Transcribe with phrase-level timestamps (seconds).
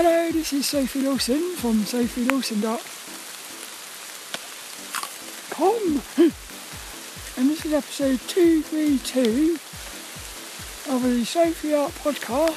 [0.00, 2.78] Hello, this is Sophie Lawson from sophielawson.com
[7.36, 9.58] and this is episode 232
[10.94, 12.54] of the Sophie Art Podcast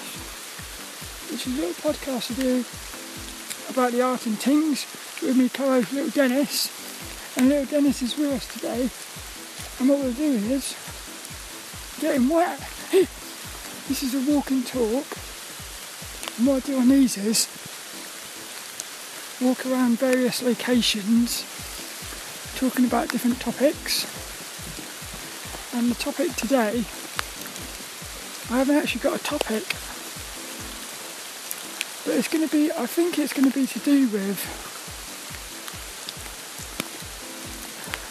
[1.31, 2.63] which is a little podcast I do
[3.73, 4.85] about the art and things
[5.23, 6.69] with me co-host little Dennis.
[7.37, 8.87] And little Dennis is with us today.
[9.79, 10.75] And what we're doing is
[11.99, 12.59] getting wet.
[13.87, 15.07] This is a walk and talk
[16.41, 17.47] and what I do on these is
[19.39, 21.45] walk around various locations
[22.55, 24.05] talking about different topics.
[25.75, 26.83] And the topic today,
[28.49, 29.63] I haven't actually got a topic,
[32.05, 34.39] but it's going to be, I think it's going to be to do with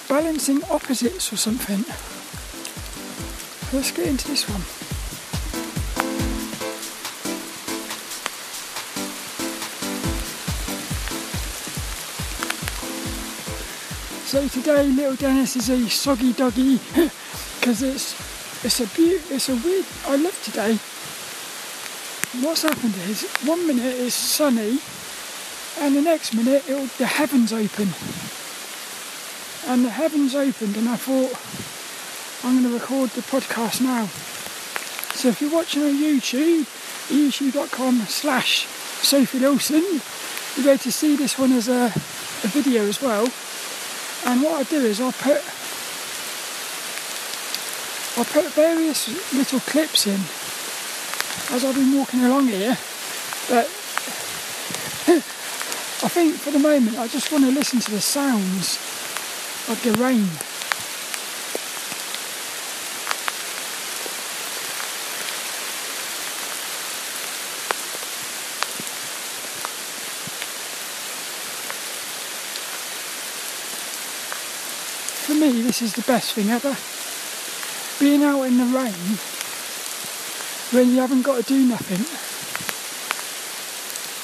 [0.09, 1.85] balancing opposites or something.
[3.77, 4.80] Let's get into this one.
[14.31, 16.77] So today, little Dennis is a soggy doggy
[17.59, 18.15] because it's
[18.65, 19.85] it's a be- it's a weird.
[20.07, 20.79] I love today.
[22.41, 24.79] What's happened is one minute it's sunny,
[25.81, 27.89] and the next minute the heavens open,
[29.67, 34.07] and the heavens opened, and I thought I'm going to record the podcast now.
[35.17, 36.67] So if you're watching on YouTube,
[37.11, 38.67] youtube.com/slash
[39.03, 43.27] Sophie Wilson, you'll be able to see this one as a, a video as well.
[44.27, 45.43] And what I do is I put
[48.19, 50.21] I put various little clips in
[51.55, 52.77] as I've been walking along here.
[53.49, 53.67] But
[56.05, 58.77] I think for the moment I just want to listen to the sounds
[59.69, 60.29] of the rain.
[75.31, 76.77] for me, this is the best thing ever.
[77.99, 79.17] Being out in the rain
[80.73, 82.05] when you haven't got to do nothing.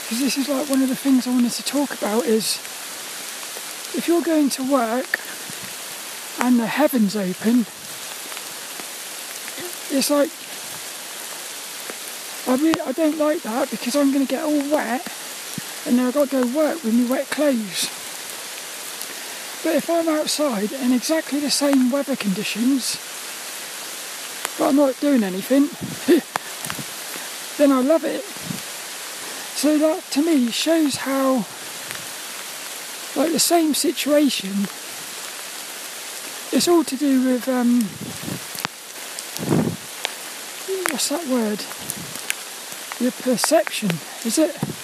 [0.05, 2.59] Because this is like one of the things I wanted to talk about is
[3.97, 5.19] if you're going to work
[6.45, 7.61] and the heavens open,
[9.97, 10.31] it's like
[12.47, 15.11] I really I don't like that because I'm going to get all wet
[15.87, 18.06] and then I've got to go work with my wet clothes.
[19.67, 23.01] But if I'm outside in exactly the same weather conditions,
[24.57, 25.67] but I'm not doing anything,
[27.59, 28.23] then I love it.
[29.59, 31.47] So that to me shows how,
[33.21, 34.53] like the same situation,
[36.57, 37.81] it's all to do with, um,
[40.93, 41.65] what's that word?
[43.03, 43.91] Your perception,
[44.25, 44.76] is it?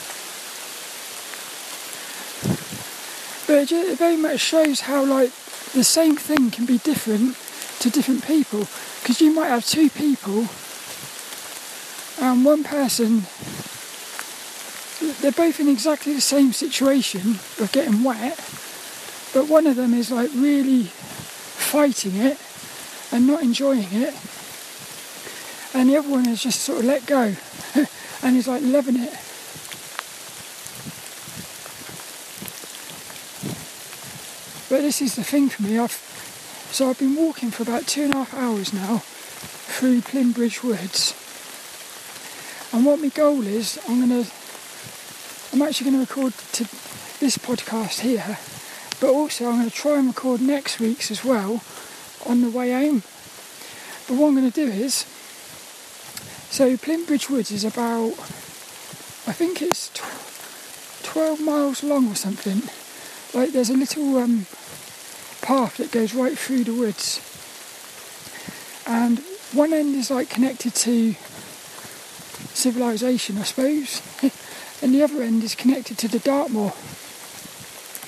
[3.53, 5.31] But it very much shows how like
[5.75, 7.37] the same thing can be different
[7.81, 8.61] to different people.
[9.01, 10.49] Because you might have two people
[12.19, 13.25] and one person
[15.21, 18.37] they're both in exactly the same situation of getting wet
[19.35, 22.39] but one of them is like really fighting it
[23.13, 24.15] and not enjoying it
[25.75, 27.35] and the other one is just sort of let go
[28.23, 29.32] and is like loving it
[34.73, 35.77] But this is the thing for me.
[35.77, 35.93] I've
[36.73, 39.03] so I've been walking for about two and a half hours now
[39.69, 41.13] through Plymbridge Woods.
[42.73, 44.25] And what my goal is, I'm gonna
[45.53, 46.65] I'm actually gonna record to
[47.21, 48.39] this podcast here,
[48.99, 51.63] but also I'm gonna try and record next week's as well
[52.25, 53.03] on the way home.
[54.09, 55.05] But what I'm gonna do is
[56.49, 58.13] so Plymbridge Woods is about
[59.29, 59.91] I think it's
[61.03, 62.63] 12 miles long or something.
[63.39, 64.47] Like there's a little um,
[65.43, 67.21] path that goes right through the woods.
[68.87, 69.19] And
[69.53, 71.13] one end is like connected to
[72.55, 74.01] civilization, I suppose,
[74.83, 76.73] and the other end is connected to the Dartmoor,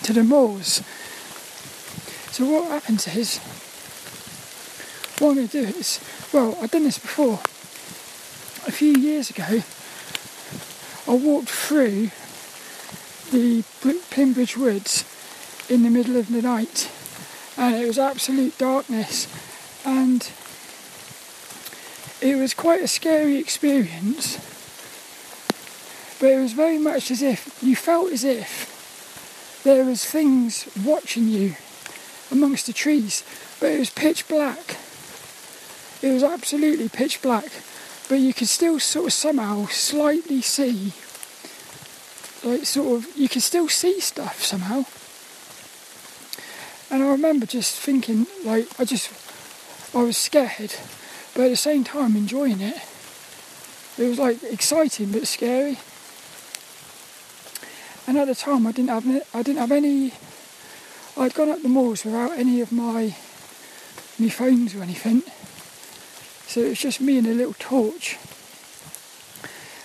[0.05, 0.82] to the moors.
[2.31, 3.38] So what happens is,
[5.19, 6.00] what I'm going to do is,
[6.32, 7.41] well, I've done this before.
[8.67, 9.62] A few years ago,
[11.06, 12.11] I walked through
[13.31, 13.62] the
[14.11, 15.05] Plymbridge Woods
[15.69, 16.91] in the middle of the night
[17.56, 19.29] and it was absolute darkness
[19.85, 20.31] and
[22.21, 24.39] it was quite a scary experience
[26.21, 31.29] but it was very much as if you felt as if there was things watching
[31.29, 31.55] you
[32.31, 33.25] amongst the trees
[33.61, 34.77] but it was pitch black
[36.03, 37.50] it was absolutely pitch black
[38.09, 40.93] but you could still sort of somehow slightly see
[42.45, 44.85] like sort of you could still see stuff somehow.
[46.94, 49.11] And I remember just thinking like I just
[49.96, 50.76] I was scared,
[51.35, 52.76] but at the same time enjoying it.
[53.99, 55.79] It was like exciting but scary.
[58.06, 60.12] And at the time I didn't have I didn't have any
[61.17, 63.17] I'd gone up the moors without any of my
[64.17, 65.23] my phones or anything.
[66.47, 68.19] So it was just me and a little torch.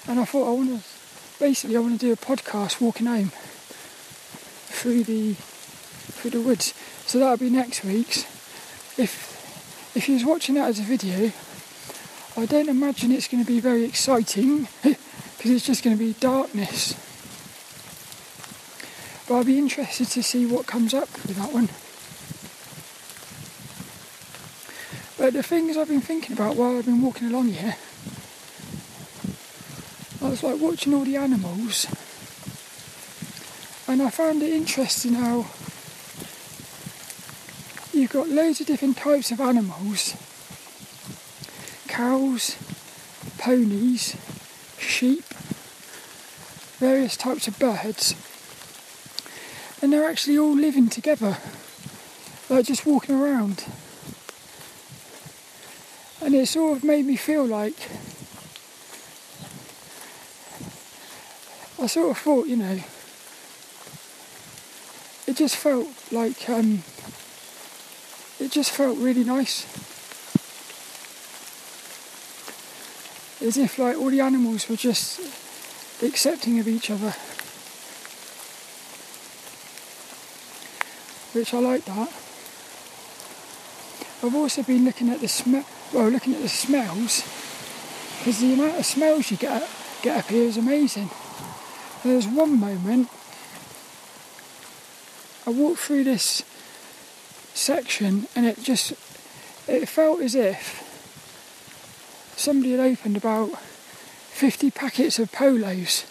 [0.07, 3.31] And I thought I want to basically I want to do a podcast walking home
[4.67, 6.75] through the through the woods.
[7.09, 8.19] So that'll be next week's.
[8.99, 11.31] If if you was watching that as a video,
[12.37, 16.13] I don't imagine it's going to be very exciting because it's just going to be
[16.13, 16.93] darkness.
[19.27, 21.69] But I'll be interested to see what comes up with that one.
[25.17, 27.75] But the things I've been thinking about while I've been walking along here,
[30.21, 31.87] I was like watching all the animals,
[33.87, 35.47] and I found it interesting how
[37.99, 40.15] you've got loads of different types of animals
[41.87, 42.55] cows,
[43.37, 44.15] ponies,
[44.77, 45.25] sheep,
[46.77, 48.15] various types of birds,
[49.81, 51.37] and they're actually all living together,
[52.49, 53.65] like just walking around.
[56.21, 57.89] And it sort of made me feel like
[61.81, 62.79] I sort of thought, you know,
[65.27, 66.83] it just felt like um,
[68.49, 69.63] it just felt really nice.
[73.45, 75.21] As if like all the animals were just
[76.01, 77.13] accepting of each other.
[81.33, 82.09] Which I like that.
[84.23, 87.21] I've also been looking at the smell well looking at the smells
[88.17, 89.69] because the amount of smells you get
[90.01, 91.11] get up here is amazing.
[92.03, 93.09] There's one moment
[95.45, 96.43] I walked through this
[97.59, 98.91] section and it just
[99.67, 100.85] it felt as if
[102.35, 106.05] somebody had opened about 50 packets of polos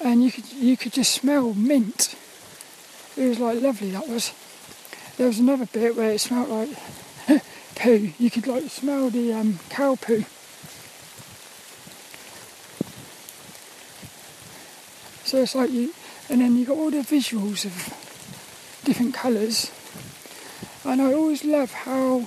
[0.00, 2.14] and you could you could just smell mint.
[3.16, 4.32] It was like lovely that was.
[5.16, 6.70] There was another bit where it smelled like
[7.76, 8.10] poo.
[8.18, 10.24] You could like smell the um, cow poo.
[15.24, 15.94] So it's like you
[16.28, 19.70] and then you got all the visuals of different colours
[20.84, 22.20] and I always love how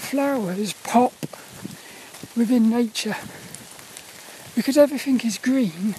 [0.00, 1.12] flowers pop
[2.36, 3.16] within nature
[4.54, 5.94] because everything is green.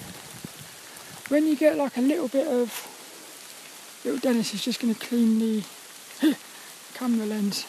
[1.28, 2.92] When you get like a little bit of
[4.04, 5.64] little Dennis is just going to clean the
[6.94, 7.64] camera lens.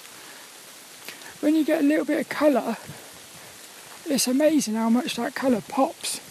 [1.40, 2.78] When you get a little bit of colour,
[4.06, 6.22] it's amazing how much that colour pops.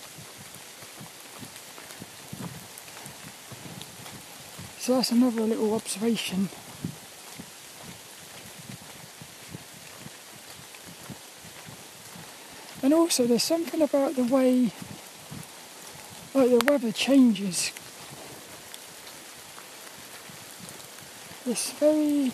[4.79, 6.49] So that's another little observation.
[12.87, 14.71] And also, there's something about the way,
[16.33, 17.73] like the weather changes.
[21.45, 22.31] It's very,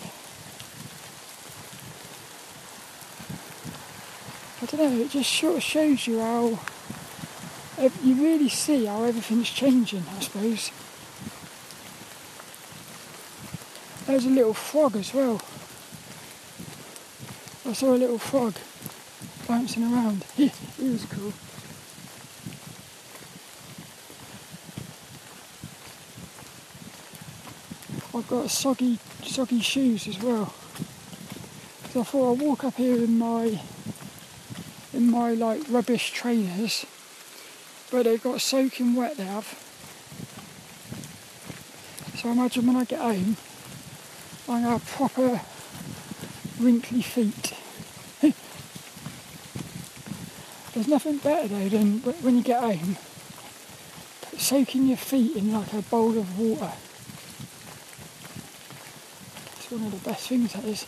[4.61, 6.59] I don't know, it just sort of shows you how,
[7.79, 10.69] uh, you really see how everything's changing, I suppose.
[14.05, 15.41] There's a little frog as well.
[17.67, 18.53] I saw a little frog
[19.47, 20.25] bouncing around.
[20.37, 21.33] it was cool.
[28.15, 30.53] I've got soggy, soggy shoes as well.
[31.91, 33.59] So I thought I'd walk up here in my,
[34.93, 36.85] in my like rubbish trainers,
[37.91, 39.17] but they've got soaking wet.
[39.17, 39.47] They have.
[42.17, 43.37] So I imagine when I get home,
[44.47, 45.41] I'm gonna have proper
[46.59, 47.53] wrinkly feet.
[50.73, 52.97] There's nothing better though than when you get home,
[54.39, 56.71] soaking your feet in like a bowl of water.
[59.57, 60.83] It's one of the best things that is.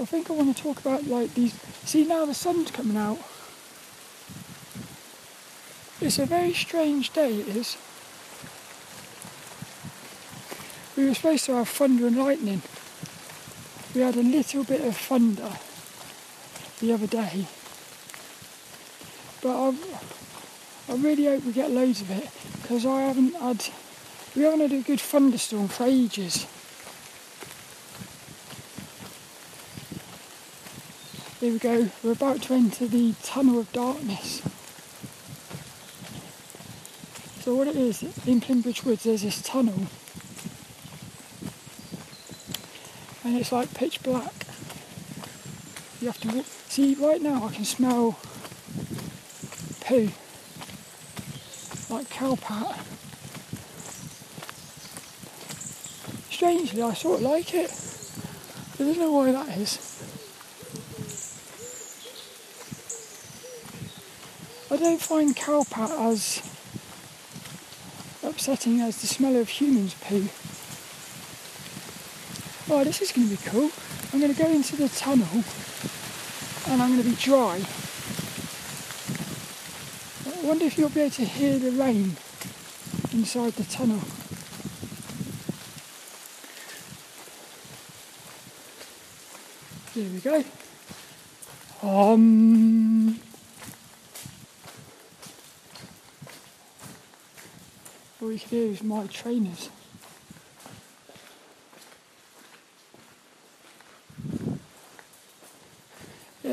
[0.00, 1.54] I think I want to talk about like these.
[1.84, 3.18] See now the sun's coming out.
[6.00, 7.40] It's a very strange day.
[7.40, 7.76] It is.
[11.02, 12.62] We were supposed to have thunder and lightning.
[13.92, 15.50] We had a little bit of thunder
[16.78, 17.46] the other day.
[19.42, 19.74] But I,
[20.88, 22.30] I really hope we get loads of it
[22.62, 23.64] because I haven't had,
[24.36, 26.46] we haven't had a good thunderstorm for ages.
[31.40, 34.40] Here we go, we're about to enter the tunnel of darkness.
[37.40, 39.88] So what it is, in Plymbridge Woods there's this tunnel
[43.24, 44.32] and it's like pitch black.
[46.00, 46.42] You have to.
[46.68, 48.18] See, right now I can smell
[49.82, 50.10] poo,
[51.94, 52.78] like cow pat.
[56.30, 57.70] Strangely, I sort of like it.
[58.74, 59.78] I don't know why that is.
[64.70, 66.42] I don't find cow pat as
[68.24, 70.28] upsetting as the smell of humans' poo.
[72.74, 73.70] Oh, this is going to be cool.
[74.12, 75.28] I'm going to go into the tunnel
[76.68, 77.60] and I'm going to be dry.
[80.26, 82.16] I wonder if you'll be able to hear the rain
[83.12, 84.00] inside the tunnel.
[89.94, 90.42] There we go.
[91.86, 93.20] Um,
[98.22, 99.68] all you can hear is my trainers.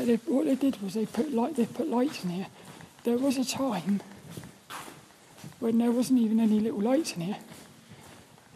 [0.00, 1.56] Yeah, they, what they did was they put light.
[1.56, 2.46] They put lights in here.
[3.04, 4.00] There was a time
[5.58, 7.36] when there wasn't even any little lights in here.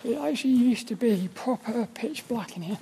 [0.02, 2.78] It actually used to be proper pitch black in here.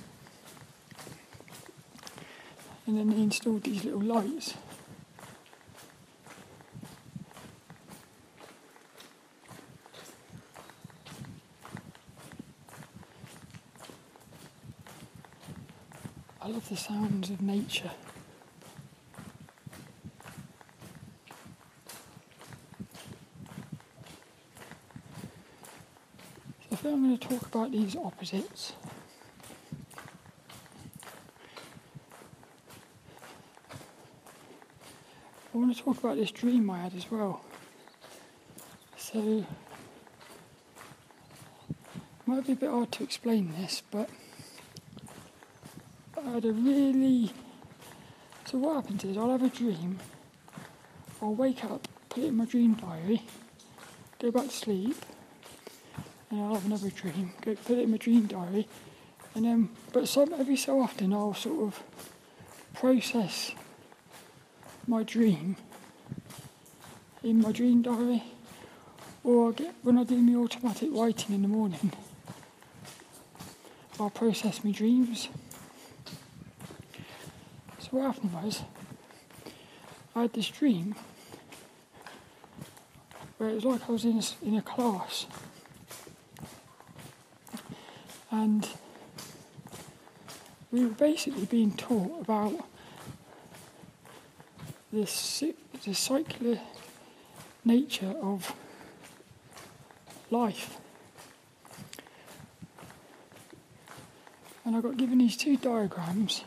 [2.87, 4.53] And then they installed these little lights.
[16.41, 17.91] I love the sounds of nature.
[26.59, 28.71] So I think I'm going to talk about these opposites.
[35.53, 37.43] I want to talk about this dream I had as well.
[38.95, 39.45] So, it
[42.25, 44.09] might be a bit hard to explain this, but
[46.25, 47.33] I had a really.
[48.45, 49.99] So, what happens is I'll have a dream,
[51.21, 53.23] I'll wake up, put it in my dream diary,
[54.19, 54.95] go back to sleep,
[56.33, 58.67] and I'll have another dream, put it in my dream diary,
[59.35, 61.83] and then, but some every so often I'll sort of
[62.73, 63.51] process
[64.87, 65.57] my dream
[67.21, 68.23] in my dream diary,
[69.23, 71.93] or I get, when I do my automatic writing in the morning,
[73.99, 75.29] I'll process my dreams.
[77.77, 78.63] So what happened was,
[80.15, 80.95] I had this dream
[83.37, 85.27] where it was like I was in a, in a class,
[88.33, 88.67] and
[90.71, 92.67] we were basically being taught about
[94.91, 95.43] this
[95.85, 96.59] the circular
[97.63, 98.55] nature of
[100.31, 100.77] life.
[104.65, 106.43] And I got given these two diagrams.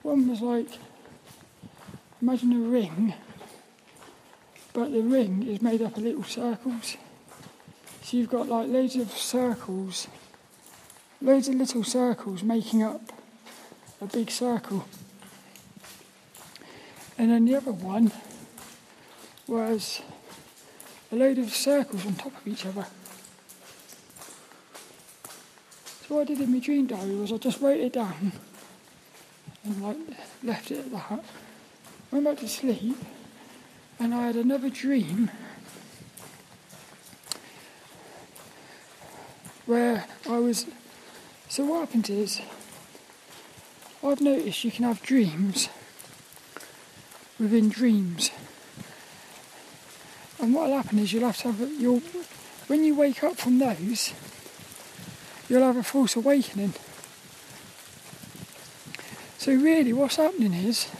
[0.00, 0.70] One was like
[2.22, 3.12] imagine a ring,
[4.72, 6.96] but the ring is made up of little circles.
[8.08, 10.08] So you've got like loads of circles,
[11.20, 13.02] loads of little circles making up
[14.00, 14.86] a big circle.
[17.18, 18.10] And then the other one
[19.46, 20.00] was
[21.12, 22.86] a load of circles on top of each other.
[26.06, 28.32] So what I did in my dream diary was I just wrote it down
[29.64, 29.98] and like
[30.42, 31.24] left it at that.
[32.10, 32.96] Went back to sleep
[33.98, 35.30] and I had another dream
[39.68, 40.64] where I was
[41.48, 42.40] so what happened is
[44.02, 45.68] I've noticed you can have dreams
[47.38, 48.30] within dreams.
[50.40, 52.00] And what'll happen is you'll have to have you'll
[52.68, 54.14] when you wake up from those,
[55.50, 56.72] you'll have a false awakening.
[59.36, 60.90] So really, what's happening is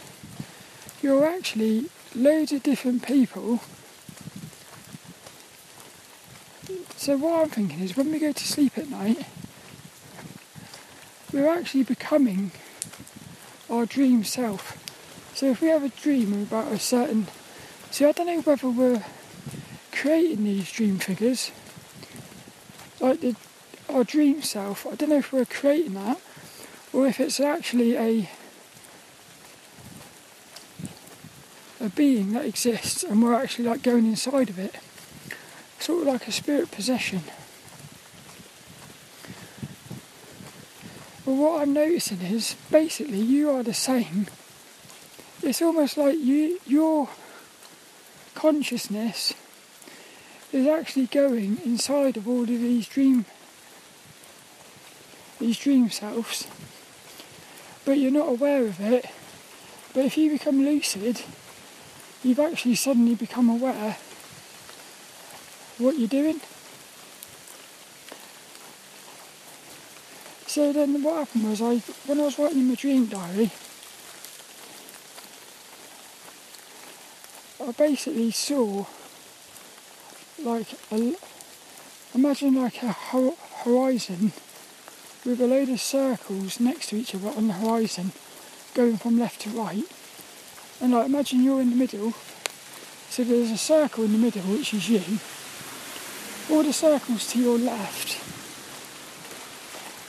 [1.01, 3.61] you're actually loads of different people.
[6.99, 9.25] So what I'm thinking is when we go to sleep at night,
[11.31, 12.51] we're actually becoming
[13.69, 14.77] our dream self.
[15.33, 17.27] So if we have a dream about a certain,
[17.89, 19.05] see, I don't know whether we're
[19.93, 21.51] creating these dream figures,
[22.99, 23.37] like the,
[23.87, 24.85] our dream self.
[24.85, 26.19] I don't know if we're creating that,
[26.91, 28.29] or if it's actually a
[31.79, 34.75] a being that exists, and we're actually like going inside of it,
[35.79, 37.21] sort of like a spirit possession.
[41.25, 44.27] But what I'm noticing is basically you are the same.
[45.43, 47.09] It's almost like you your
[48.35, 49.33] consciousness
[50.51, 53.25] is actually going inside of all of these dream
[55.39, 56.47] these dream selves
[57.85, 59.05] but you're not aware of it
[59.93, 61.21] but if you become lucid
[62.23, 63.97] you've actually suddenly become aware
[65.79, 66.39] what you're doing.
[70.47, 73.51] So then what happened was I when I was writing in my dream diary
[77.69, 78.85] I basically saw
[80.41, 81.13] like a,
[82.15, 84.31] imagine like a horizon
[85.23, 88.11] with a load of circles next to each other on the horizon
[88.73, 89.83] going from left to right.
[90.81, 92.13] And like imagine you're in the middle.
[93.09, 95.19] So there's a circle in the middle which is you
[96.49, 98.17] all the circles to your left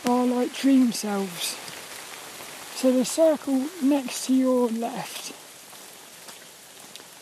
[0.08, 1.56] are like dream selves
[2.74, 5.32] so the circle next to your left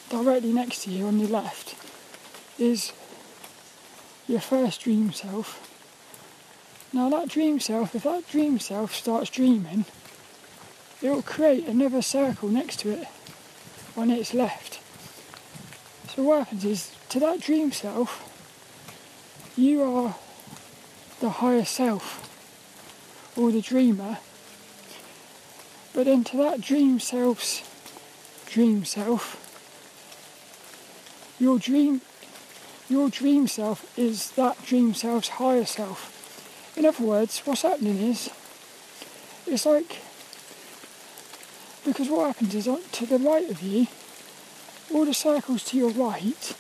[0.08, 1.75] directly next to you on your left
[2.58, 2.92] is
[4.26, 5.64] your first dream self.
[6.92, 9.84] Now, that dream self, if that dream self starts dreaming,
[11.02, 13.08] it will create another circle next to it
[13.96, 14.80] on its left.
[16.14, 18.27] So, what happens is to that dream self,
[19.58, 20.14] you are
[21.18, 22.24] the higher self
[23.36, 24.18] or the dreamer.
[25.92, 27.64] But then to that dream self's
[28.46, 29.34] dream self,
[31.40, 32.02] your dream
[32.88, 36.14] your dream self is that dream self's higher self.
[36.76, 38.30] In other words, what's happening is
[39.44, 39.98] it's like
[41.84, 43.88] because what happens is uh, to the right of you,
[44.94, 46.54] all the circles to your right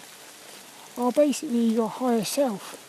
[0.98, 2.87] are basically your higher self.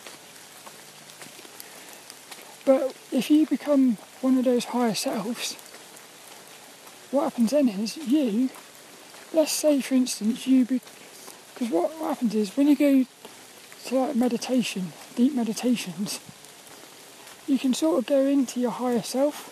[2.70, 5.56] But if you become one of those higher selves,
[7.10, 8.52] what happens then is you,
[9.34, 10.80] let's say for instance, you be,
[11.52, 13.08] because what happens is when you go
[13.86, 16.20] to like meditation, deep meditations,
[17.48, 19.50] you can sort of go into your higher self.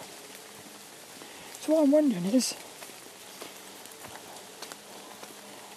[1.61, 2.53] So what I'm wondering is,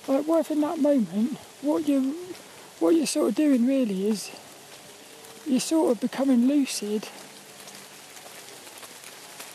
[0.06, 2.16] like, what if in that moment, what you,
[2.80, 4.30] what you're sort of doing really is,
[5.46, 7.08] you're sort of becoming lucid.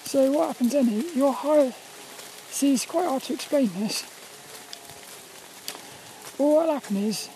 [0.06, 0.88] So what happens then?
[0.90, 1.74] Is your higher.
[2.50, 4.06] See, it's quite hard to explain this
[6.38, 7.30] well, what'll happen is,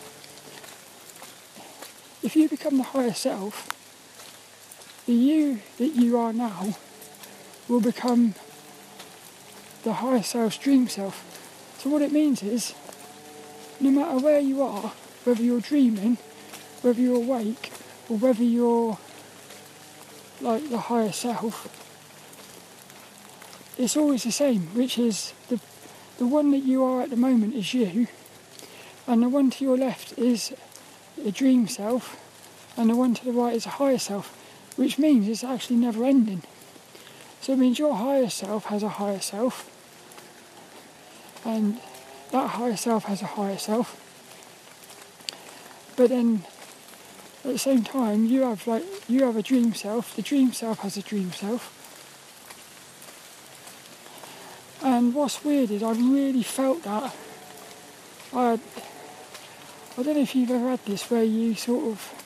[2.21, 3.67] if you become the higher self,
[5.05, 6.75] the you that you are now
[7.69, 8.35] will become
[9.83, 11.25] the higher self's dream self.
[11.79, 12.73] So what it means is,
[13.79, 14.91] no matter where you are,
[15.23, 16.17] whether you're dreaming,
[16.81, 17.71] whether you're awake,
[18.09, 18.97] or whether you're
[20.41, 21.88] like the higher self,
[23.79, 25.59] it's always the same, which is the
[26.19, 28.07] the one that you are at the moment is you,
[29.07, 30.53] and the one to your left is
[31.25, 32.19] a dream self,
[32.75, 34.35] and the one to the right is a higher self,
[34.75, 36.43] which means it's actually never ending.
[37.39, 39.71] So it means your higher self has a higher self,
[41.45, 41.79] and
[42.31, 43.95] that higher self has a higher self.
[45.95, 46.43] But then
[47.45, 50.79] at the same time you have like you have a dream self, the dream self
[50.79, 51.78] has a dream self.
[54.81, 57.15] And what's weird is I've really felt that
[58.33, 58.59] I
[59.97, 62.19] I don't know if you've ever had this where you sort of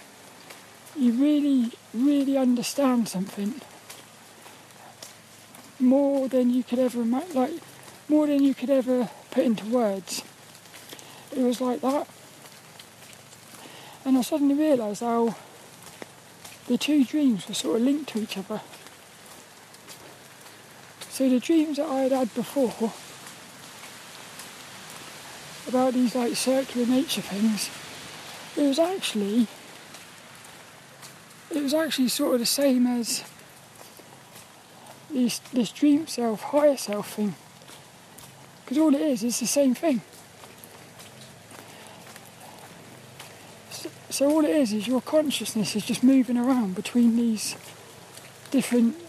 [0.95, 3.55] you really, really understand something
[5.79, 7.53] more than you could ever imagine, like
[8.07, 10.21] more than you could ever put into words.
[11.35, 12.07] It was like that.
[14.05, 15.35] And I suddenly realised how
[16.67, 18.61] the two dreams were sort of linked to each other.
[21.13, 22.91] So the dreams that I had had before
[25.67, 27.69] about these like circular nature things,
[28.57, 29.45] it was actually
[31.51, 33.23] it was actually sort of the same as
[35.11, 37.35] this this dream self, higher self thing.
[38.65, 40.01] Because all it is is the same thing.
[43.69, 47.55] So, so all it is is your consciousness is just moving around between these
[48.49, 49.02] different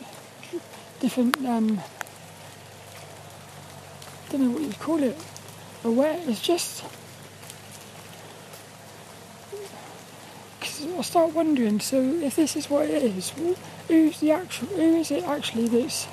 [1.05, 1.79] different um
[4.27, 5.19] I don't know what you'd call it
[5.85, 6.19] aware.
[6.27, 6.83] It's just.
[10.61, 11.79] Cause I start wondering.
[11.81, 13.35] So if this is what it is,
[13.89, 14.69] who's the actual?
[14.69, 16.09] Who is it actually that's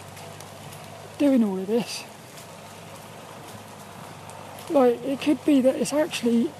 [1.18, 2.04] doing all of this?
[4.70, 6.52] Like it could be that it's actually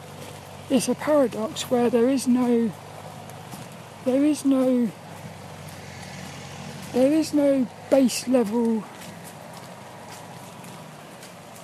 [0.70, 2.72] it's a paradox where there is no
[4.06, 4.90] there is no
[6.94, 8.84] there is no base level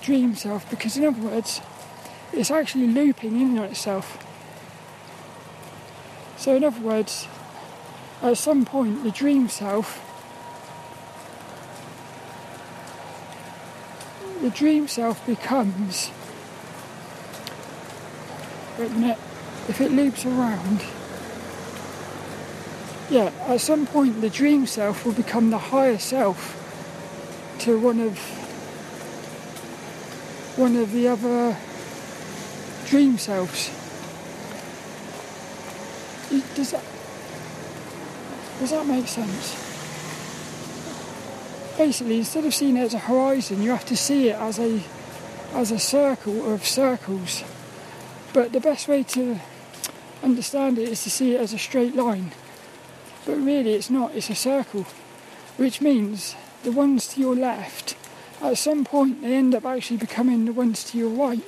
[0.00, 1.60] dream self because, in other words,
[2.32, 4.24] it's actually looping in on itself.
[6.38, 7.28] So, in other words,
[8.22, 10.00] at some point, the dream self,
[14.40, 16.10] the dream self becomes.
[18.78, 19.18] Wait a minute.
[19.68, 20.80] If it loops around,
[23.10, 26.54] yeah, at some point, the dream self will become the higher self
[27.60, 28.18] to one of
[30.56, 31.56] one of the other
[32.86, 33.70] dream selves.
[36.54, 36.84] Does that
[38.58, 39.64] does that make sense?
[41.78, 44.82] Basically, instead of seeing it as a horizon, you have to see it as a
[45.54, 47.42] as a circle of circles.
[48.34, 49.38] But the best way to
[50.22, 52.32] understand it is to see it as a straight line.
[53.28, 54.14] But really, it's not.
[54.14, 54.86] It's a circle,
[55.58, 57.94] which means the ones to your left,
[58.40, 61.44] at some point, they end up actually becoming the ones to your right.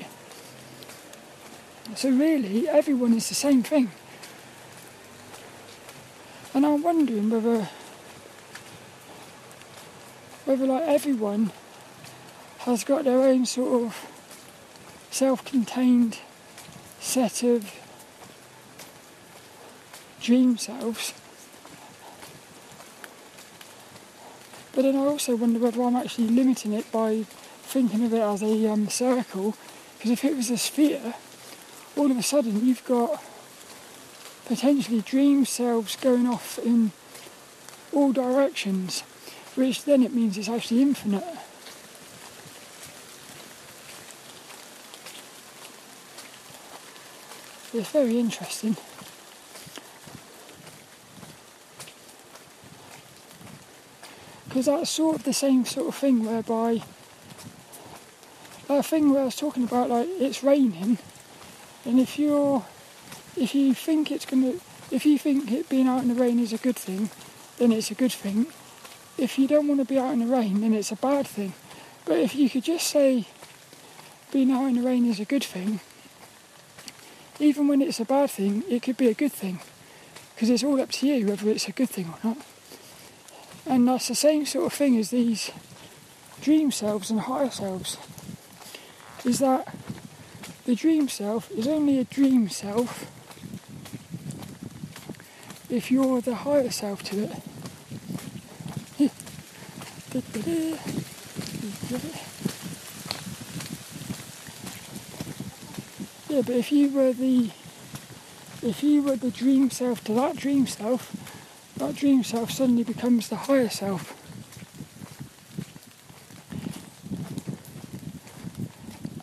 [1.94, 3.92] So really, everyone is the same thing.
[6.52, 7.70] And I'm wondering whether
[10.44, 11.50] whether like everyone
[12.58, 14.06] has got their own sort of
[15.10, 16.18] self-contained
[16.98, 17.72] set of
[20.20, 21.14] dream selves.
[24.80, 27.24] But then I also wonder whether I'm actually limiting it by
[27.64, 29.54] thinking of it as a um, circle,
[29.98, 31.12] because if it was a sphere,
[31.98, 33.22] all of a sudden you've got
[34.46, 36.92] potentially dream selves going off in
[37.92, 39.02] all directions,
[39.54, 41.24] which then it means it's actually infinite.
[47.74, 48.78] It's very interesting.
[54.50, 56.82] Because that's sort of the same sort of thing whereby
[58.66, 60.98] that thing where I was talking about like it's raining
[61.84, 62.64] and if you're,
[63.36, 64.54] if you think it's gonna,
[64.90, 67.10] if you think it being out in the rain is a good thing,
[67.58, 68.46] then it's a good thing.
[69.16, 71.54] If you don't want to be out in the rain, then it's a bad thing.
[72.04, 73.26] But if you could just say
[74.32, 75.80] being out in the rain is a good thing,
[77.38, 79.60] even when it's a bad thing, it could be a good thing.
[80.34, 82.36] Because it's all up to you whether it's a good thing or not.
[83.70, 85.52] And that's the same sort of thing as these
[86.40, 87.96] dream selves and higher selves.
[89.24, 89.72] Is that
[90.64, 93.06] the dream self is only a dream self
[95.70, 97.30] if you're the higher self to
[98.98, 99.10] it.
[106.28, 107.50] Yeah, but if you were the
[108.62, 111.29] if you were the dream self to that dream self,
[111.80, 114.14] that dream self suddenly becomes the higher self.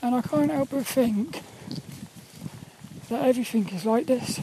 [0.01, 1.41] And I can't help but think
[3.09, 4.41] that everything is like this.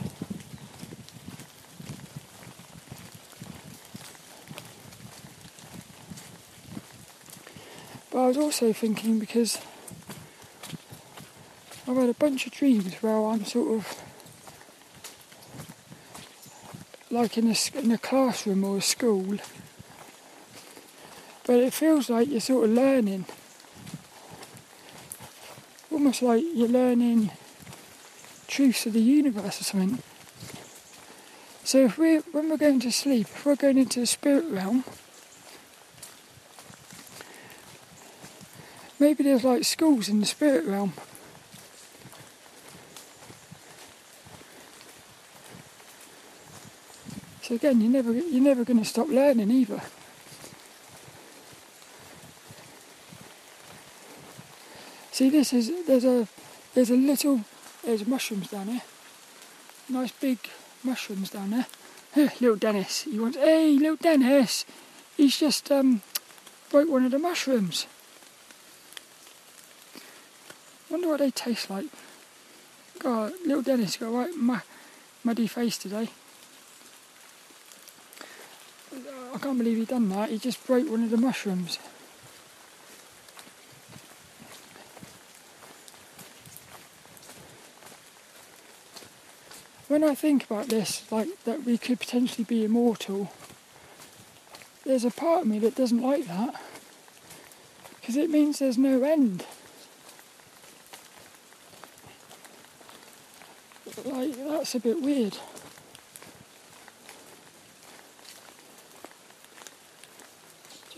[8.12, 9.58] But I was also thinking because
[11.88, 14.00] I've had a bunch of dreams where I'm sort of
[17.14, 19.38] like in a, in a classroom or a school,
[21.46, 23.24] but it feels like you're sort of learning
[25.94, 27.30] almost like you're learning
[28.48, 29.98] truths of the universe or something.
[31.62, 34.84] So if we when we're going to sleep, if we're going into the spirit realm,
[38.98, 40.92] maybe there's like schools in the spirit realm.
[47.44, 49.82] So again, you're never you're never going to stop learning either.
[55.12, 56.26] See, this is there's a
[56.74, 57.42] there's a little
[57.84, 58.80] there's mushrooms down here.
[59.90, 60.38] Nice big
[60.82, 61.66] mushrooms down there.
[62.16, 64.64] little Dennis, he wants hey little Dennis.
[65.14, 66.00] He's just um
[66.70, 67.86] broke one of the mushrooms.
[70.88, 71.88] Wonder what they taste like.
[73.00, 74.64] God, little Dennis got a right
[75.22, 76.08] muddy face today.
[79.34, 80.30] I can't believe he done that.
[80.30, 81.78] He just broke one of the mushrooms.
[89.94, 93.30] when I think about this, like that we could potentially be immortal,
[94.84, 96.60] there's a part of me that doesn't like that
[98.00, 99.46] because it means there's no end.
[104.04, 105.38] Like, that's a bit weird.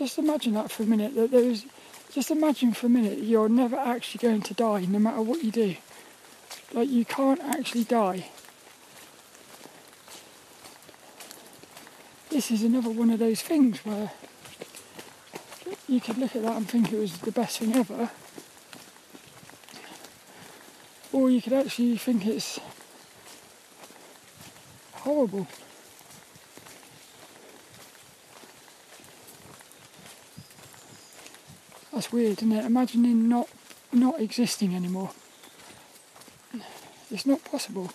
[0.07, 1.15] Just imagine that for a minute.
[1.15, 1.65] That there is.
[2.13, 5.51] Just imagine for a minute you're never actually going to die, no matter what you
[5.51, 5.75] do.
[6.71, 8.29] Like you can't actually die.
[12.29, 14.11] This is another one of those things where
[15.89, 18.09] you could look at that and think it was the best thing ever,
[21.11, 22.61] or you could actually think it's
[24.93, 25.47] horrible.
[31.97, 32.63] That's weird, isn't it?
[32.63, 33.49] Imagining not
[33.91, 35.09] not existing anymore.
[37.09, 37.89] It's not possible.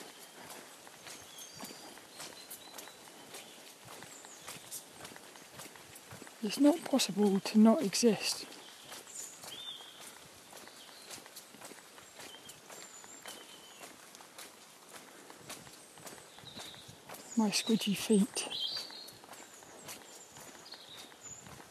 [6.42, 8.44] It's not possible to not exist.
[17.36, 18.48] My squidgy feet.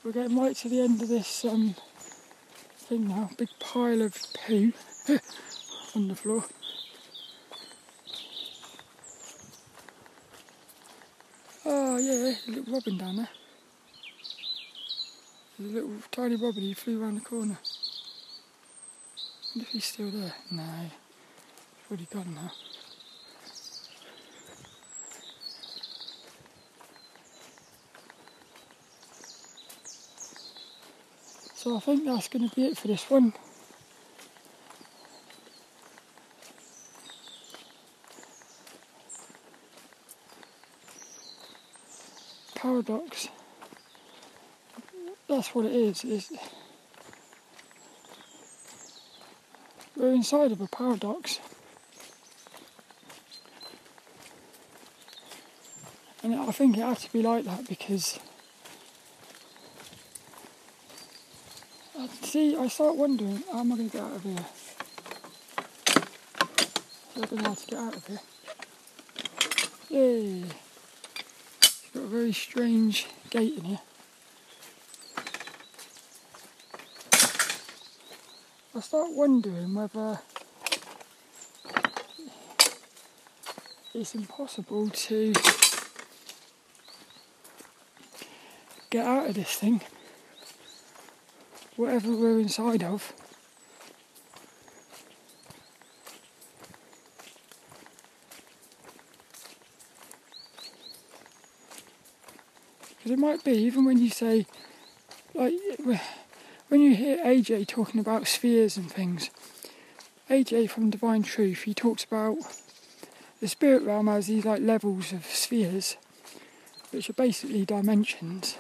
[0.05, 1.75] We're getting right to the end of this um,
[2.91, 3.29] thing now.
[3.37, 4.73] Big pile of poo
[5.95, 6.43] on the floor.
[11.65, 13.29] Oh yeah, a little robin down there.
[15.57, 17.59] A little tiny robin, he flew around the corner.
[19.55, 20.33] wonder if he's still there.
[20.51, 20.91] No, he's
[21.89, 22.51] already gone now.
[31.61, 33.33] So I think that's going to be it for this one.
[42.55, 43.27] Paradox.
[45.29, 46.03] That's what it is.
[46.03, 46.33] Is
[49.95, 51.39] we're inside of a paradox.
[56.23, 58.17] And I think it had to be like that because
[62.31, 64.45] see, I start wondering, how am I going to get out of here?
[67.17, 68.19] I don't know how to get out of here.
[69.89, 70.43] Yay!
[71.61, 73.79] It's got a very strange gate in here.
[78.75, 80.21] I start wondering whether
[83.93, 85.33] it's impossible to
[88.89, 89.81] get out of this thing
[91.81, 93.11] whatever we're inside of.
[102.97, 104.45] Because it might be, even when you say,
[105.33, 105.53] like,
[106.67, 109.31] when you hear AJ talking about spheres and things,
[110.29, 112.37] AJ from Divine Truth, he talks about
[113.39, 115.97] the spirit realm as these like levels of spheres,
[116.91, 118.55] which are basically dimensions.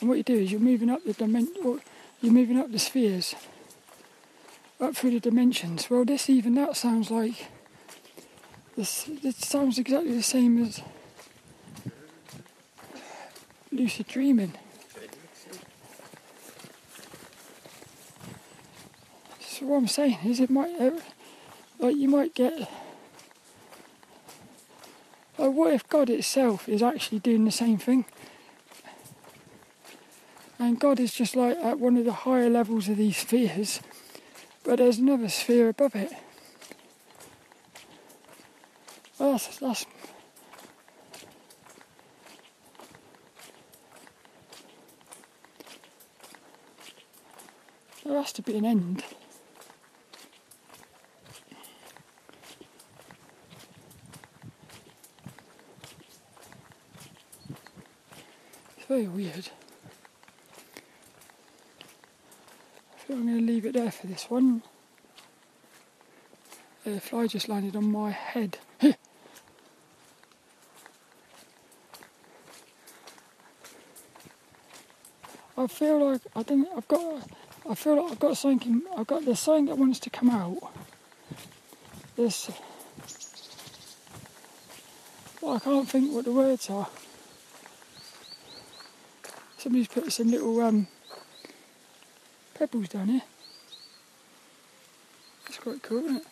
[0.00, 1.80] And what you do is you're moving up the dimen-
[2.22, 3.34] you're moving up the spheres,
[4.80, 5.90] up through the dimensions.
[5.90, 7.48] Well, this even that sounds like
[8.76, 9.08] this.
[9.22, 10.82] It sounds exactly the same as
[13.70, 14.54] lucid dreaming.
[19.40, 20.92] So what I'm saying is, it might uh,
[21.78, 22.70] like you might get.
[25.36, 28.04] Like, what if God itself is actually doing the same thing?
[30.60, 33.80] And God is just like at one of the higher levels of these spheres,
[34.62, 36.12] but there's another sphere above it.
[39.18, 39.86] Well, that's, that's
[48.04, 49.02] there has to be an end.
[58.76, 59.48] It's very weird.
[63.12, 64.62] I'm going to leave it there for this one.
[66.84, 68.58] The fly just landed on my head.
[68.82, 68.94] I
[75.66, 76.68] feel like I don't.
[76.74, 77.28] I've got.
[77.68, 78.82] I feel like I've got something.
[78.96, 79.24] I've got.
[79.24, 80.72] There's something that wants to come out.
[82.16, 82.50] This.
[85.42, 86.88] Well, I can't think what the words are.
[89.58, 90.86] Somebody's put some little um,
[92.60, 93.22] pebbles down here.
[95.46, 96.26] That's quite cool, isn't it?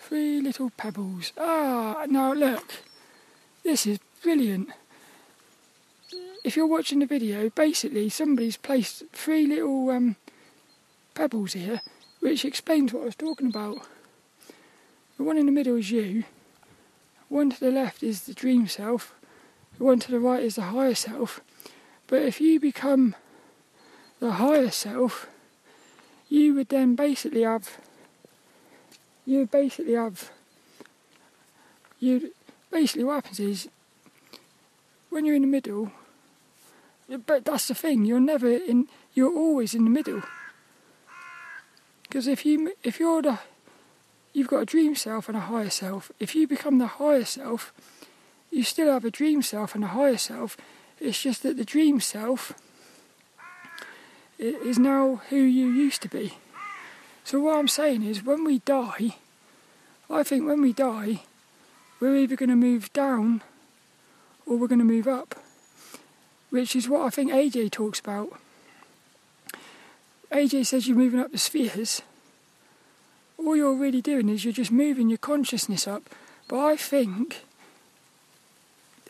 [0.00, 1.32] Three little pebbles.
[1.38, 2.82] Ah, now look.
[3.62, 4.70] This is brilliant.
[6.42, 10.16] If you're watching the video, basically somebody's placed three little um,
[11.14, 11.80] pebbles here,
[12.18, 13.86] which explains what I was talking about.
[15.16, 16.24] The one in the middle is you.
[17.28, 19.14] One to the left is the dream self.
[19.78, 21.40] The one to the right is the higher self.
[22.08, 23.14] But if you become
[24.22, 25.26] the higher self,
[26.28, 27.80] you would then basically have
[29.26, 30.30] you basically have
[31.98, 32.32] you
[32.70, 33.68] basically what happens is
[35.10, 35.90] when you're in the middle
[37.26, 40.22] but that's the thing you're never in you're always in the middle.
[42.04, 43.40] Because if you if you're the
[44.32, 47.72] you've got a dream self and a higher self if you become the higher self
[48.52, 50.56] you still have a dream self and a higher self.
[51.00, 52.54] It's just that the dream self
[54.42, 56.34] is now who you used to be
[57.24, 59.16] so what I'm saying is, when we die,
[60.10, 61.22] I think when we die,
[62.00, 63.42] we're either going to move down
[64.44, 65.36] or we're going to move up,
[66.50, 68.38] which is what I think AJ talks about.
[70.32, 72.02] AJ says you're moving up the spheres.
[73.38, 76.10] All you're really doing is you're just moving your consciousness up.
[76.48, 77.42] But I think,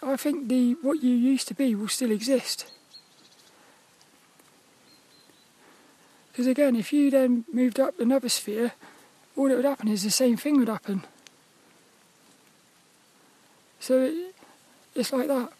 [0.03, 2.71] I think the what you used to be will still exist.
[6.33, 8.73] Because again, if you then moved up another sphere,
[9.37, 11.05] all that would happen is the same thing would happen.
[13.81, 14.35] So it,
[14.95, 15.53] it's like that.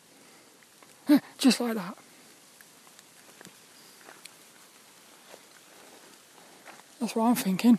[1.39, 1.97] Just like that.
[7.01, 7.79] That's what I'm thinking.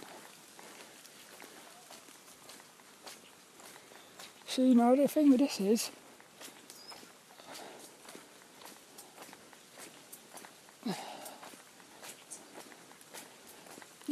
[4.46, 5.90] So, you know, the thing with this is,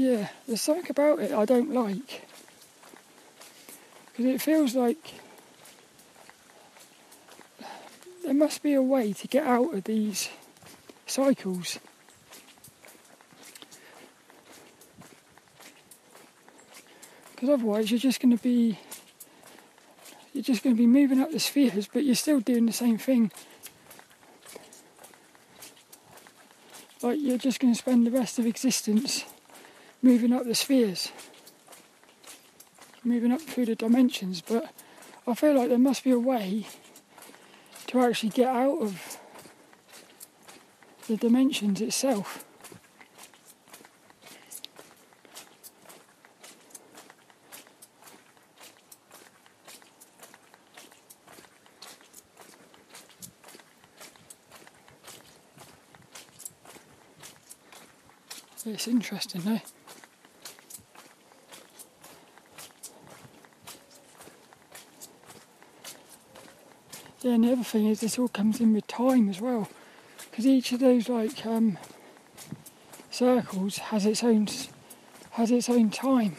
[0.02, 2.28] Yeah, there's something about it I don't like.
[4.08, 5.14] Because it feels like
[8.24, 10.30] there must be a way to get out of these
[11.06, 11.78] cycles.
[17.36, 18.80] Because otherwise, you're just going to be
[20.34, 22.98] you're just going to be moving up the spheres, but you're still doing the same
[22.98, 23.32] thing.
[27.04, 29.26] Like you're just going to spend the rest of existence
[30.02, 31.12] moving up the spheres,
[33.04, 34.72] moving up through the dimensions, but
[35.28, 36.66] I feel like there must be a way
[37.88, 39.20] to actually get out of
[41.08, 42.46] the dimensions itself.
[58.64, 59.81] It's interesting, though.
[67.24, 69.70] And the other thing is this all comes in with time as well,
[70.30, 71.78] because each of those like um,
[73.12, 74.48] circles has its own
[75.32, 76.36] has its own time.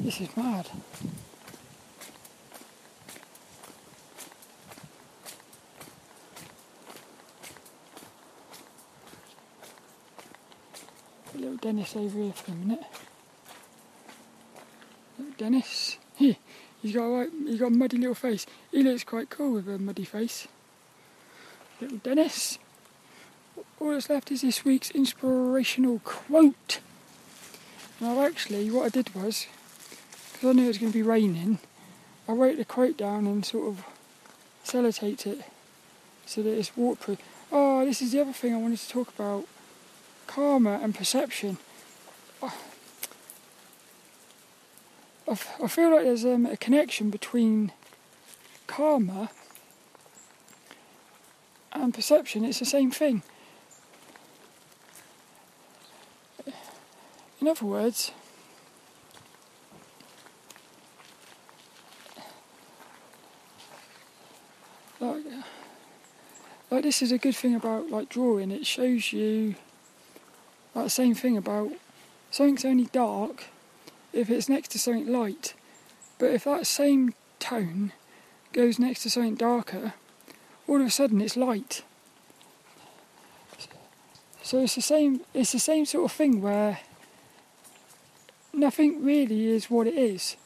[0.00, 0.70] This is mad.
[11.84, 12.84] Dennis over here for a minute.
[15.18, 15.98] Little Dennis.
[16.16, 16.38] He,
[16.80, 18.46] he's got a right, he's got a muddy little face.
[18.70, 20.48] He looks quite cool with a muddy face.
[21.80, 22.58] Little Dennis.
[23.80, 26.80] All that's left is this week's inspirational quote.
[28.00, 29.46] Now, actually, what I did was,
[30.32, 31.58] because I knew it was going to be raining,
[32.26, 33.84] I wrote the quote down and sort of
[34.64, 35.44] sellotaped it
[36.24, 37.18] so that it's waterproof.
[37.52, 39.46] Oh, this is the other thing I wanted to talk about
[40.26, 41.58] karma and perception.
[45.28, 47.72] I, feel like there's um, a connection between
[48.66, 49.30] karma
[51.72, 52.44] and perception.
[52.44, 53.22] It's the same thing.
[57.40, 58.10] In other words,
[65.00, 65.24] like,
[66.70, 68.50] like this is a good thing about like drawing.
[68.50, 69.56] It shows you
[70.74, 71.72] the same thing about
[72.34, 73.44] something's only dark
[74.12, 75.54] if it's next to something light.
[76.18, 77.92] But if that same tone
[78.52, 79.94] goes next to something darker,
[80.66, 81.84] all of a sudden it's light.
[84.42, 86.80] So it's the same it's the same sort of thing where
[88.52, 90.36] nothing really is what it is.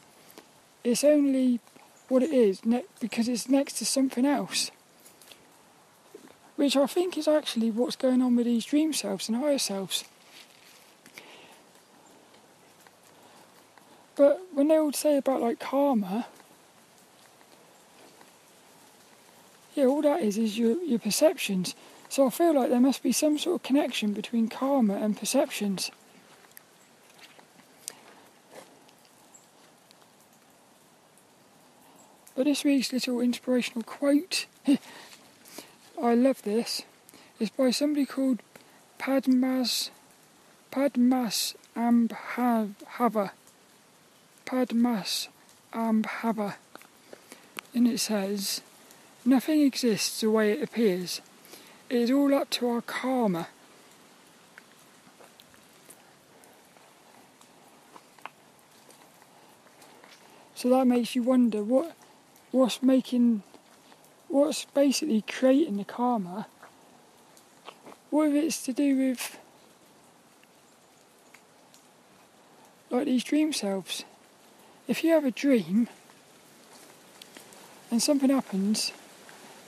[0.83, 1.59] It's only
[2.07, 4.69] what it is ne- because it's next to something else.
[6.55, 10.03] Which I think is actually what's going on with these dream selves and higher selves.
[14.19, 16.27] But when they would say about like karma,
[19.75, 21.73] yeah, all that is is your, your perceptions.
[22.09, 25.89] So I feel like there must be some sort of connection between karma and perceptions.
[32.35, 36.81] But this week's little inspirational quote, I love this,
[37.39, 38.41] is by somebody called
[38.99, 39.91] Padmas
[40.73, 43.31] Padmas Ambhava.
[44.49, 45.27] Padmas
[45.73, 46.55] Ambhava.
[47.75, 48.61] And it says,
[49.23, 51.21] Nothing exists the way it appears.
[51.87, 53.47] It is all up to our karma.
[60.55, 61.95] So that makes you wonder what
[62.49, 63.43] what's making
[64.29, 66.47] what's basically creating the karma.
[68.09, 69.37] What if it's to do with
[72.89, 74.05] like these dream selves?
[74.89, 75.87] If you have a dream
[77.91, 78.91] and something happens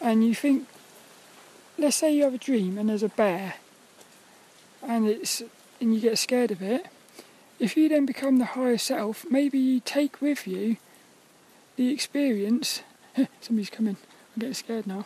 [0.01, 0.67] and you think
[1.77, 3.53] let's say you have a dream and there's a bear
[4.81, 5.43] and it's
[5.79, 6.87] and you get scared of it
[7.59, 10.77] if you then become the higher self maybe you take with you
[11.75, 12.81] the experience
[13.41, 13.97] somebody's coming
[14.35, 15.05] i'm getting scared now.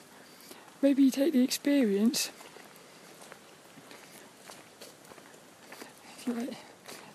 [0.82, 2.32] Maybe you take the experience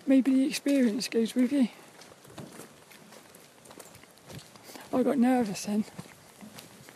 [0.07, 1.69] maybe the experience goes with you
[4.93, 5.85] I got nervous then.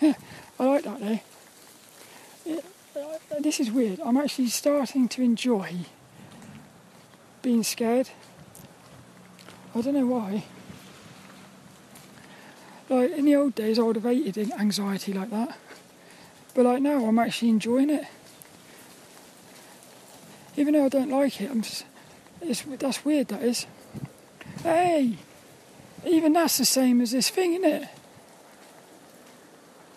[0.03, 1.20] I like that though.
[3.40, 4.01] This is weird.
[4.01, 5.76] I'm actually starting to enjoy
[7.42, 8.11] being scared.
[9.74, 10.45] I don't know why.
[12.88, 15.57] Like in the old days, I would have hated anxiety like that,
[16.55, 18.05] but like now, I'm actually enjoying it.
[20.57, 21.62] Even though I don't like it, I'm.
[21.62, 21.84] Just,
[22.40, 23.28] it's that's weird.
[23.28, 23.66] That is.
[24.62, 25.16] Hey,
[26.07, 27.88] even that's the same as this thing, isn't it?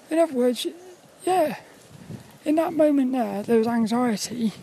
[0.09, 0.65] In other words,
[1.25, 1.57] yeah,
[2.45, 4.53] in that moment there, there was anxiety,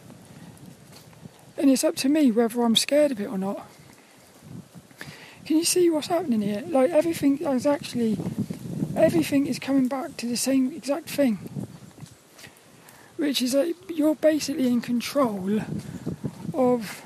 [1.59, 3.66] and it's up to me whether I'm scared of it or not.
[5.45, 6.64] Can you see what's happening here?
[6.66, 8.16] Like everything is actually,
[8.97, 11.38] everything is coming back to the same exact thing,
[13.16, 15.61] which is that you're basically in control
[16.55, 17.03] of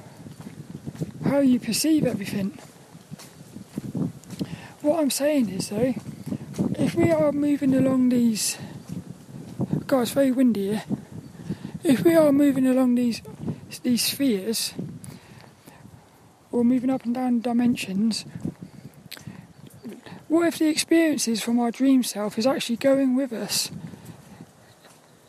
[1.24, 2.56] how you perceive everything.
[4.88, 5.94] What I'm saying is though,
[6.78, 8.56] if we are moving along these,
[9.86, 10.84] God, it's very windy here.
[11.84, 13.20] If we are moving along these
[13.82, 14.72] these spheres,
[16.50, 18.24] or moving up and down dimensions,
[20.28, 23.70] what if the experiences from our dream self is actually going with us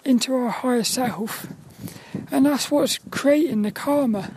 [0.06, 1.48] into our higher self,
[2.32, 4.32] and that's what's creating the karma?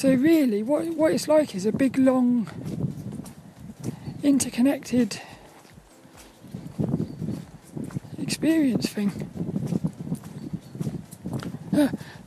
[0.00, 2.48] So really, what what it's like is a big, long,
[4.22, 5.20] interconnected
[8.16, 9.12] experience thing.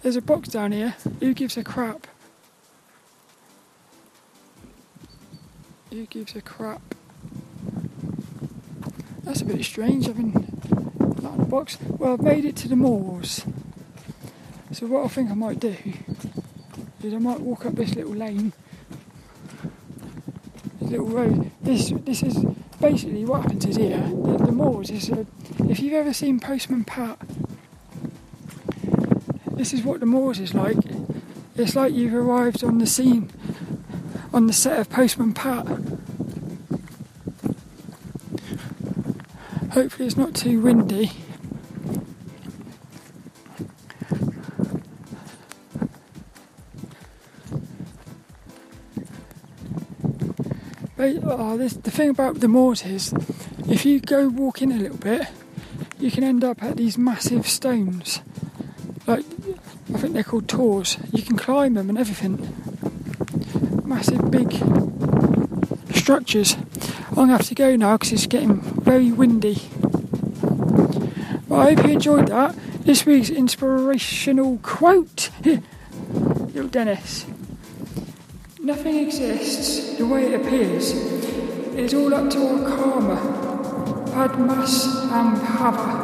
[0.03, 0.93] There's a box down here.
[1.19, 2.05] Who gives a crap?
[5.89, 6.93] Who gives a crap?
[9.23, 10.33] That's a bit strange having
[10.99, 11.79] that in a box.
[11.87, 13.43] Well, I've made it to the moors.
[14.71, 15.75] So what I think I might do
[17.11, 18.53] I might walk up this little lane,
[20.79, 21.51] this little road.
[21.61, 22.45] This this is
[22.79, 23.97] basically what happens is here.
[23.97, 25.25] The, the moors is uh,
[25.67, 27.19] if you've ever seen Postman Pat,
[29.51, 30.77] this is what the moors is like.
[31.57, 33.29] It's like you've arrived on the scene,
[34.33, 35.67] on the set of Postman Pat.
[39.71, 41.11] Hopefully, it's not too windy.
[51.23, 53.13] Oh, this, the thing about the moors is,
[53.67, 55.27] if you go walk in a little bit,
[55.99, 58.21] you can end up at these massive stones.
[59.07, 59.25] Like,
[59.93, 60.97] I think they're called tors.
[61.11, 62.37] You can climb them and everything.
[63.85, 64.51] Massive, big
[65.95, 66.55] structures.
[67.09, 69.61] I'm gonna have to go now because it's getting very windy.
[71.47, 72.55] But I hope you enjoyed that.
[72.85, 75.29] This week's inspirational quote.
[75.43, 77.25] Little Dennis.
[78.65, 80.93] Nothing exists the way it appears.
[80.93, 83.17] It is all up to our karma.
[84.13, 86.02] Padmas Ambhava.